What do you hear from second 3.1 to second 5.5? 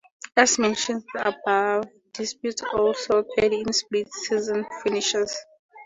occurred in the split season finishes.